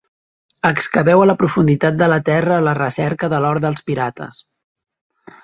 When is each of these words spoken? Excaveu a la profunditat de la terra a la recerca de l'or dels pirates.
Excaveu 0.69 1.19
a 1.25 1.27
la 1.31 1.35
profunditat 1.41 1.99
de 1.99 2.07
la 2.13 2.17
terra 2.31 2.57
a 2.57 2.65
la 2.69 2.75
recerca 2.81 3.31
de 3.35 3.43
l'or 3.45 3.61
dels 3.67 3.87
pirates. 3.91 4.43